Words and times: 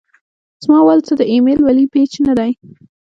زما 0.63 0.79
وال 0.87 0.99
څۀ 1.07 1.13
د 1.19 1.21
اېمل 1.31 1.57
ولي 1.63 1.85
پېج 1.93 2.11
نۀ 2.25 2.33
دے 2.39 2.49